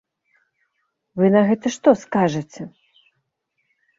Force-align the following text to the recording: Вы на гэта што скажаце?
Вы 1.19 1.25
на 1.35 1.43
гэта 1.49 1.67
што 1.75 1.89
скажаце? 2.05 2.61